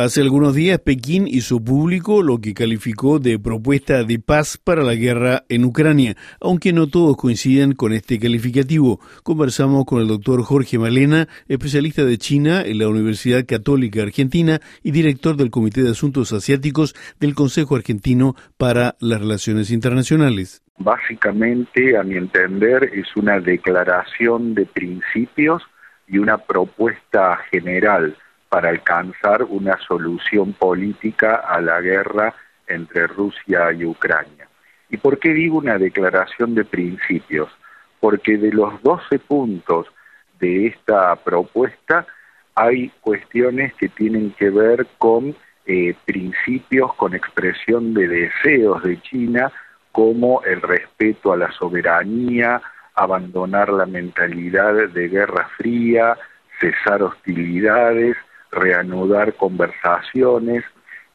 Hace 0.00 0.22
algunos 0.22 0.54
días 0.54 0.78
Pekín 0.78 1.26
hizo 1.28 1.62
público 1.62 2.22
lo 2.22 2.38
que 2.38 2.54
calificó 2.54 3.18
de 3.18 3.38
propuesta 3.38 4.02
de 4.02 4.18
paz 4.18 4.56
para 4.56 4.82
la 4.82 4.94
guerra 4.94 5.42
en 5.50 5.66
Ucrania, 5.66 6.16
aunque 6.40 6.72
no 6.72 6.86
todos 6.86 7.18
coinciden 7.18 7.74
con 7.74 7.92
este 7.92 8.18
calificativo. 8.18 8.98
Conversamos 9.22 9.84
con 9.84 10.00
el 10.00 10.08
doctor 10.08 10.42
Jorge 10.42 10.78
Malena, 10.78 11.28
especialista 11.48 12.02
de 12.02 12.16
China 12.16 12.62
en 12.62 12.78
la 12.78 12.88
Universidad 12.88 13.44
Católica 13.46 14.00
Argentina 14.00 14.60
y 14.82 14.92
director 14.92 15.36
del 15.36 15.50
Comité 15.50 15.82
de 15.82 15.90
Asuntos 15.90 16.32
Asiáticos 16.32 16.94
del 17.20 17.34
Consejo 17.34 17.76
Argentino 17.76 18.36
para 18.56 18.96
las 19.00 19.20
Relaciones 19.20 19.70
Internacionales. 19.70 20.62
Básicamente, 20.78 21.98
a 21.98 22.04
mi 22.04 22.16
entender, 22.16 22.84
es 22.84 23.14
una 23.16 23.38
declaración 23.38 24.54
de 24.54 24.64
principios 24.64 25.62
y 26.08 26.16
una 26.16 26.38
propuesta 26.38 27.38
general 27.50 28.16
para 28.50 28.68
alcanzar 28.68 29.44
una 29.44 29.78
solución 29.78 30.52
política 30.52 31.36
a 31.36 31.60
la 31.60 31.80
guerra 31.80 32.34
entre 32.66 33.06
Rusia 33.06 33.72
y 33.72 33.84
Ucrania. 33.86 34.48
¿Y 34.90 34.96
por 34.96 35.18
qué 35.18 35.32
digo 35.32 35.58
una 35.58 35.78
declaración 35.78 36.54
de 36.54 36.64
principios? 36.64 37.48
Porque 38.00 38.36
de 38.36 38.52
los 38.52 38.82
12 38.82 39.20
puntos 39.20 39.86
de 40.40 40.66
esta 40.66 41.14
propuesta 41.16 42.06
hay 42.56 42.90
cuestiones 43.00 43.72
que 43.74 43.88
tienen 43.88 44.32
que 44.32 44.50
ver 44.50 44.86
con 44.98 45.34
eh, 45.64 45.94
principios, 46.04 46.92
con 46.94 47.14
expresión 47.14 47.94
de 47.94 48.08
deseos 48.08 48.82
de 48.82 49.00
China, 49.00 49.52
como 49.92 50.42
el 50.42 50.60
respeto 50.60 51.32
a 51.32 51.36
la 51.36 51.52
soberanía, 51.52 52.60
abandonar 52.94 53.72
la 53.72 53.86
mentalidad 53.86 54.74
de 54.74 55.08
guerra 55.08 55.48
fría, 55.56 56.16
cesar 56.58 57.02
hostilidades, 57.02 58.16
reanudar 58.50 59.34
conversaciones, 59.34 60.64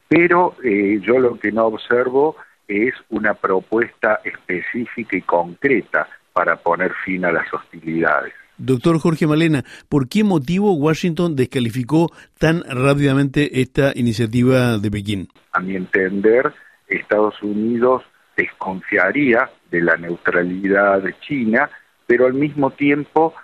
pero 0.08 0.54
eh, 0.62 1.00
yo 1.02 1.18
lo 1.18 1.38
que 1.38 1.52
no 1.52 1.66
observo 1.66 2.36
es 2.68 2.94
una 3.10 3.34
propuesta 3.34 4.20
específica 4.24 5.16
y 5.16 5.22
concreta 5.22 6.08
para 6.32 6.56
poner 6.56 6.92
fin 7.04 7.24
a 7.24 7.32
las 7.32 7.52
hostilidades. 7.52 8.32
Doctor 8.58 8.98
Jorge 8.98 9.26
Malena, 9.26 9.64
¿por 9.88 10.08
qué 10.08 10.24
motivo 10.24 10.72
Washington 10.74 11.36
descalificó 11.36 12.10
tan 12.38 12.62
rápidamente 12.62 13.60
esta 13.60 13.92
iniciativa 13.94 14.78
de 14.78 14.90
Pekín? 14.90 15.28
A 15.52 15.60
mi 15.60 15.76
entender, 15.76 16.54
Estados 16.88 17.42
Unidos 17.42 18.02
desconfiaría 18.36 19.50
de 19.70 19.82
la 19.82 19.96
neutralidad 19.96 21.02
de 21.02 21.14
China, 21.20 21.68
pero 22.06 22.26
al 22.26 22.34
mismo 22.34 22.70
tiempo 22.70 23.34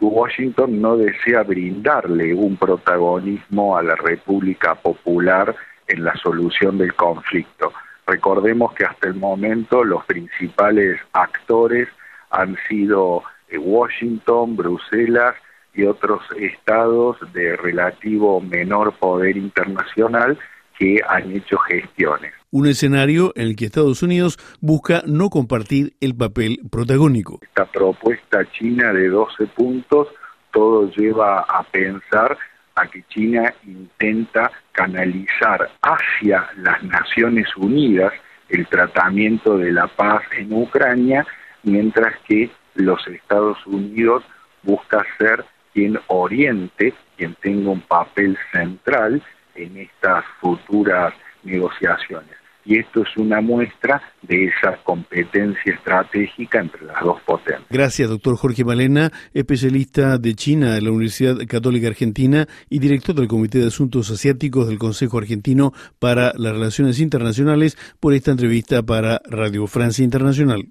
Washington 0.00 0.80
no 0.80 0.96
desea 0.96 1.42
brindarle 1.42 2.34
un 2.34 2.56
protagonismo 2.56 3.76
a 3.76 3.82
la 3.82 3.94
República 3.96 4.74
Popular 4.74 5.54
en 5.86 6.04
la 6.04 6.14
solución 6.16 6.78
del 6.78 6.94
conflicto. 6.94 7.72
Recordemos 8.06 8.74
que 8.74 8.84
hasta 8.84 9.08
el 9.08 9.14
momento 9.14 9.84
los 9.84 10.04
principales 10.04 11.00
actores 11.12 11.88
han 12.30 12.56
sido 12.68 13.22
eh, 13.48 13.58
Washington, 13.58 14.56
Bruselas 14.56 15.36
y 15.74 15.84
otros 15.84 16.22
estados 16.36 17.16
de 17.32 17.56
relativo 17.56 18.40
menor 18.40 18.92
poder 18.94 19.36
internacional 19.36 20.38
que 20.78 21.00
han 21.08 21.30
hecho 21.32 21.58
gestiones. 21.58 22.32
Un 22.50 22.66
escenario 22.66 23.32
en 23.36 23.48
el 23.48 23.56
que 23.56 23.66
Estados 23.66 24.02
Unidos 24.02 24.38
busca 24.60 25.02
no 25.06 25.30
compartir 25.30 25.94
el 26.00 26.14
papel 26.14 26.60
protagónico. 26.70 27.40
Esta 27.42 27.66
propuesta 27.66 28.44
china 28.52 28.92
de 28.92 29.08
12 29.08 29.46
puntos, 29.48 30.08
todo 30.52 30.90
lleva 30.90 31.40
a 31.40 31.62
pensar 31.64 32.38
a 32.76 32.86
que 32.86 33.04
China 33.08 33.52
intenta 33.66 34.50
canalizar 34.72 35.70
hacia 35.82 36.48
las 36.56 36.82
Naciones 36.82 37.48
Unidas 37.56 38.12
el 38.48 38.66
tratamiento 38.66 39.56
de 39.56 39.72
la 39.72 39.86
paz 39.86 40.22
en 40.36 40.52
Ucrania, 40.52 41.26
mientras 41.62 42.14
que 42.28 42.50
los 42.74 43.06
Estados 43.06 43.64
Unidos 43.66 44.22
busca 44.62 45.04
ser 45.18 45.44
quien 45.72 45.98
oriente, 46.08 46.94
quien 47.16 47.34
tenga 47.40 47.70
un 47.70 47.80
papel 47.80 48.36
central 48.52 49.22
en 49.54 49.76
estas 49.76 50.24
futuras 50.40 51.14
negociaciones. 51.42 52.44
Y 52.66 52.78
esto 52.78 53.02
es 53.02 53.16
una 53.18 53.42
muestra 53.42 54.00
de 54.22 54.46
esa 54.46 54.78
competencia 54.84 55.74
estratégica 55.74 56.60
entre 56.60 56.86
las 56.86 56.98
dos 57.02 57.20
potencias. 57.20 57.68
Gracias, 57.68 58.08
doctor 58.08 58.36
Jorge 58.36 58.64
Malena, 58.64 59.10
especialista 59.34 60.16
de 60.16 60.34
China 60.34 60.72
de 60.72 60.80
la 60.80 60.90
Universidad 60.90 61.36
Católica 61.46 61.88
Argentina 61.88 62.46
y 62.70 62.78
director 62.78 63.14
del 63.14 63.28
Comité 63.28 63.58
de 63.58 63.66
Asuntos 63.66 64.10
Asiáticos 64.10 64.66
del 64.66 64.78
Consejo 64.78 65.18
Argentino 65.18 65.72
para 65.98 66.32
las 66.38 66.54
Relaciones 66.54 67.00
Internacionales, 67.00 67.76
por 68.00 68.14
esta 68.14 68.30
entrevista 68.30 68.82
para 68.82 69.20
Radio 69.28 69.66
Francia 69.66 70.02
Internacional. 70.02 70.62